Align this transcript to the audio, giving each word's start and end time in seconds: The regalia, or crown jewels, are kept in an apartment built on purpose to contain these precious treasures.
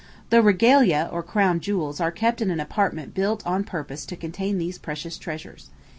The 0.31 0.41
regalia, 0.41 1.07
or 1.11 1.21
crown 1.21 1.59
jewels, 1.59 2.01
are 2.01 2.09
kept 2.09 2.41
in 2.41 2.49
an 2.49 2.59
apartment 2.59 3.13
built 3.13 3.45
on 3.45 3.63
purpose 3.63 4.03
to 4.07 4.15
contain 4.15 4.57
these 4.57 4.79
precious 4.79 5.15
treasures. 5.15 5.69